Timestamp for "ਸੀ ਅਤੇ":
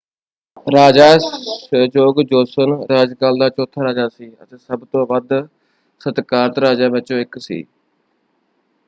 4.09-4.57